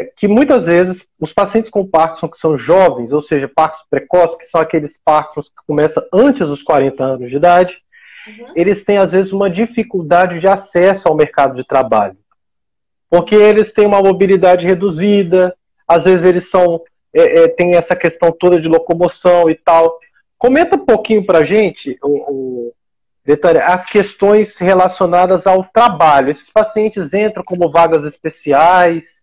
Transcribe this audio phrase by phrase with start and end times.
[0.00, 4.38] é, que muitas vezes os pacientes com Parkinson que são jovens, ou seja, Parkinson precoce,
[4.38, 7.76] que são aqueles Parkinson que começam antes dos 40 anos de idade,
[8.26, 8.52] uhum.
[8.56, 12.16] eles têm às vezes uma dificuldade de acesso ao mercado de trabalho.
[13.10, 15.54] Porque eles têm uma mobilidade reduzida,
[15.86, 16.80] às vezes eles são
[17.12, 19.98] é, é, têm essa questão toda de locomoção e tal.
[20.38, 22.72] Comenta um pouquinho para a gente, o, o
[23.62, 26.30] as questões relacionadas ao trabalho.
[26.30, 29.19] Esses pacientes entram como vagas especiais?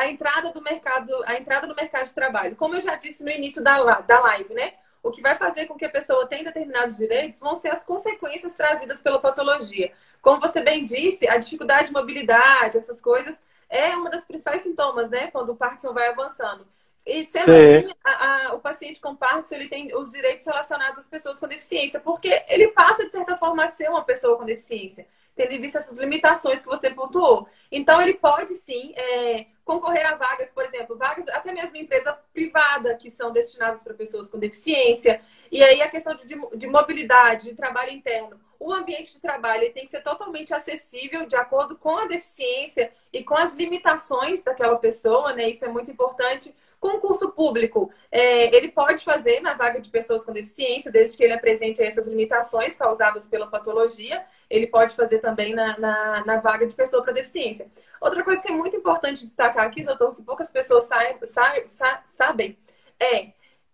[0.00, 2.56] A entrada do mercado, a entrada no mercado de trabalho.
[2.56, 4.74] Como eu já disse no início da, da live, né?
[5.02, 8.54] O que vai fazer com que a pessoa tenha determinados direitos vão ser as consequências
[8.54, 9.92] trazidas pela patologia.
[10.20, 15.08] Como você bem disse, a dificuldade de mobilidade, essas coisas, é uma das principais sintomas,
[15.08, 15.30] né?
[15.30, 16.66] Quando o Parkinson vai avançando.
[17.06, 17.76] E sendo Sim.
[17.76, 21.48] assim, a, a, o paciente com Parkinson ele tem os direitos relacionados às pessoas com
[21.48, 25.60] deficiência, porque ele passa, de certa forma, a ser uma pessoa com deficiência, tendo em
[25.60, 27.48] vista essas limitações que você pontuou.
[27.72, 32.12] Então, ele pode sim é, concorrer a vagas, por exemplo, vagas até mesmo em empresa
[32.32, 35.20] privada, que são destinadas para pessoas com deficiência.
[35.50, 38.40] E aí a questão de, de mobilidade, de trabalho interno.
[38.58, 43.24] O ambiente de trabalho tem que ser totalmente acessível de acordo com a deficiência e
[43.24, 45.48] com as limitações daquela pessoa, né?
[45.48, 50.32] Isso é muito importante Concurso público, é, ele pode fazer na vaga de pessoas com
[50.32, 54.24] deficiência, desde que ele apresente essas limitações causadas pela patologia.
[54.48, 57.70] Ele pode fazer também na, na, na vaga de pessoa para deficiência.
[58.00, 60.88] Outra coisa que é muito importante destacar aqui, doutor, que poucas pessoas
[62.06, 62.58] sabem,
[62.98, 63.32] é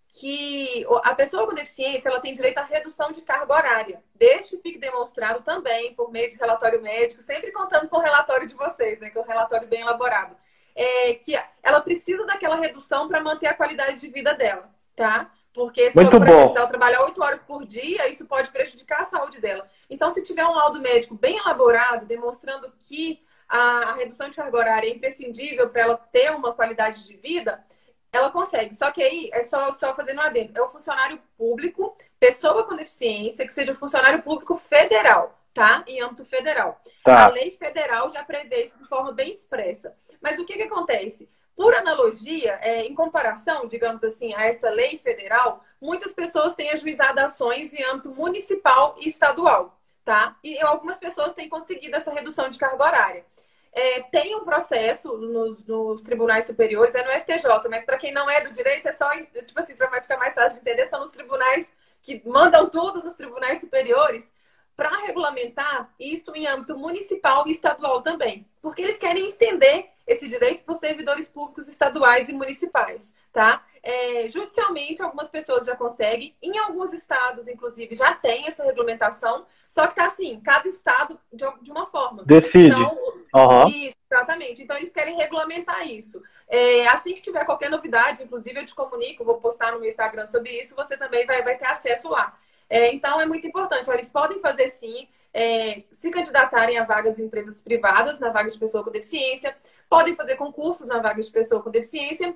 [0.08, 4.62] que a pessoa com deficiência ela tem direito à redução de carga horária, desde que
[4.62, 8.98] fique demonstrado também por meio de relatório médico, sempre contando com o relatório de vocês,
[8.98, 10.36] né, que é um relatório bem elaborado
[10.76, 15.32] é, que ela precisa daquela redução para manter a qualidade de vida dela, tá?
[15.54, 19.00] Porque se, Muito ela, exemplo, se ela trabalhar oito horas por dia, isso pode prejudicar
[19.00, 19.66] a saúde dela.
[19.88, 24.88] Então, se tiver um laudo médico bem elaborado, demonstrando que a, redução de carga horária
[24.88, 27.64] é imprescindível para ela ter uma qualidade de vida,
[28.12, 28.74] ela consegue.
[28.74, 30.58] Só que aí é só, só fazendo um adendo.
[30.58, 35.82] É o funcionário público, pessoa com deficiência, que seja funcionário público federal tá?
[35.86, 36.78] Em âmbito federal.
[37.02, 37.24] Tá.
[37.24, 39.96] A lei federal já prevê isso de forma bem expressa.
[40.20, 41.30] Mas o que, que acontece?
[41.56, 47.20] Por analogia, é, em comparação, digamos assim, a essa lei federal, muitas pessoas têm ajuizado
[47.20, 49.75] ações em âmbito municipal e estadual,
[50.06, 50.36] tá?
[50.42, 53.26] E algumas pessoas têm conseguido essa redução de carga horária.
[53.72, 58.30] É, tem um processo nos, nos, tribunais superiores, é no STJ, mas para quem não
[58.30, 61.10] é do direito, é só, tipo assim, para ficar mais fácil de entender, são os
[61.10, 64.32] tribunais que mandam tudo nos tribunais superiores
[64.76, 70.62] para regulamentar isso em âmbito municipal e estadual também, porque eles querem estender esse direito
[70.62, 73.64] para os servidores públicos estaduais e municipais, tá?
[73.82, 79.86] É, judicialmente, algumas pessoas já conseguem, em alguns estados, inclusive, já tem essa regulamentação, só
[79.86, 82.24] que tá assim, cada estado de, de uma forma.
[82.24, 82.68] Decide.
[82.68, 82.98] Então,
[83.34, 83.68] uhum.
[83.68, 84.62] Isso, exatamente.
[84.62, 86.22] Então, eles querem regulamentar isso.
[86.48, 90.26] É, assim que tiver qualquer novidade, inclusive eu te comunico, vou postar no meu Instagram
[90.26, 92.38] sobre isso, você também vai, vai ter acesso lá.
[92.68, 93.90] É, então, é muito importante.
[93.90, 98.58] Eles podem fazer sim, é, se candidatarem a vagas em empresas privadas, na vaga de
[98.58, 99.54] pessoa com deficiência,
[99.86, 102.34] podem fazer concursos na vaga de pessoa com deficiência,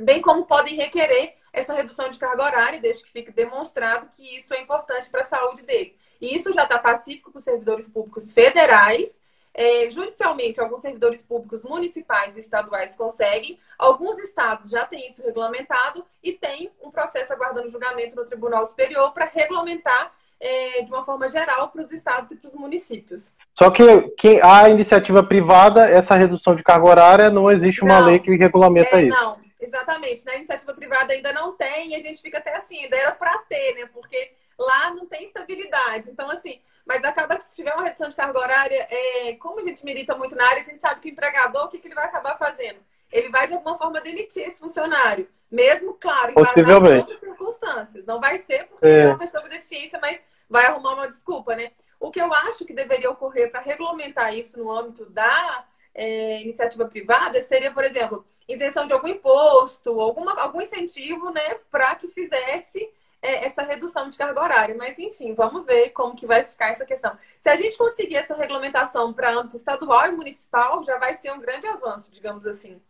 [0.00, 4.54] bem como podem requerer essa redução de carga horária, desde que fique demonstrado que isso
[4.54, 5.94] é importante para a saúde dele.
[6.22, 9.22] E isso já está pacífico para os servidores públicos federais
[9.52, 16.02] é, judicialmente, alguns servidores públicos municipais e estaduais conseguem, alguns estados já têm isso regulamentado
[16.22, 21.28] e tem um processo aguardando julgamento no Tribunal Superior para regulamentar é, de uma forma
[21.28, 23.32] geral para os estados e para os municípios.
[23.56, 23.84] Só que,
[24.18, 28.34] que a iniciativa privada, essa redução de carga horária, não existe uma não, lei que
[28.36, 29.16] regulamenta é, isso.
[29.16, 30.26] Não, exatamente.
[30.26, 33.38] Na iniciativa privada ainda não tem e a gente fica até assim, ainda era para
[33.48, 33.88] ter, né?
[33.92, 36.10] Porque lá não tem estabilidade.
[36.10, 39.62] Então, assim, mas acaba que se tiver uma redução de carga horária, é, como a
[39.62, 41.94] gente milita muito na área, a gente sabe que o empregador, o que, que ele
[41.94, 42.80] vai acabar fazendo?
[43.12, 45.28] Ele vai, de alguma forma, demitir esse funcionário.
[45.48, 48.06] Mesmo, claro, em outras circunstâncias.
[48.06, 49.02] Não vai ser porque é.
[49.02, 50.18] é uma pessoa com deficiência, mas
[50.52, 51.72] vai arrumar uma desculpa, né?
[51.98, 55.64] O que eu acho que deveria ocorrer para regulamentar isso no âmbito da
[55.94, 61.94] é, iniciativa privada seria, por exemplo, isenção de algum imposto, alguma, algum incentivo, né, para
[61.94, 62.92] que fizesse
[63.22, 64.74] é, essa redução de carga horária.
[64.76, 67.16] Mas, enfim, vamos ver como que vai ficar essa questão.
[67.40, 71.40] Se a gente conseguir essa regulamentação para âmbito estadual e municipal, já vai ser um
[71.40, 72.80] grande avanço, digamos assim.